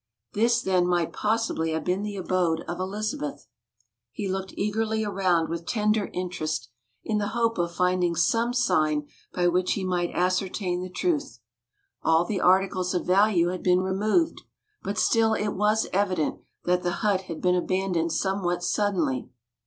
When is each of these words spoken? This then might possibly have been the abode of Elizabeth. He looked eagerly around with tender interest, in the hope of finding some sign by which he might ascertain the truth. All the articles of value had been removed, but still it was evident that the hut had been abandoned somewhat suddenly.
This 0.33 0.63
then 0.63 0.87
might 0.87 1.13
possibly 1.13 1.73
have 1.73 1.83
been 1.83 2.01
the 2.01 2.15
abode 2.15 2.61
of 2.61 2.79
Elizabeth. 2.79 3.45
He 4.11 4.27
looked 4.27 4.55
eagerly 4.57 5.05
around 5.05 5.47
with 5.47 5.67
tender 5.67 6.09
interest, 6.11 6.69
in 7.03 7.19
the 7.19 7.27
hope 7.37 7.59
of 7.59 7.71
finding 7.71 8.15
some 8.15 8.51
sign 8.51 9.07
by 9.31 9.47
which 9.47 9.73
he 9.73 9.85
might 9.85 10.09
ascertain 10.15 10.81
the 10.81 10.89
truth. 10.89 11.37
All 12.01 12.25
the 12.25 12.41
articles 12.41 12.95
of 12.95 13.05
value 13.05 13.49
had 13.49 13.61
been 13.61 13.81
removed, 13.81 14.41
but 14.81 14.97
still 14.97 15.35
it 15.35 15.49
was 15.49 15.85
evident 15.93 16.39
that 16.65 16.81
the 16.81 16.91
hut 17.05 17.21
had 17.29 17.39
been 17.39 17.53
abandoned 17.53 18.11
somewhat 18.11 18.63
suddenly. 18.63 19.29